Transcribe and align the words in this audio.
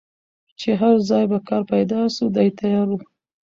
چي 0.59 0.69
هر 0.81 0.95
ځای 1.09 1.25
به 1.31 1.37
کار 1.47 1.63
پیدا 1.71 2.01
سو 2.15 2.25
دی 2.35 2.47
تیار 2.59 2.87
وو 2.89 2.99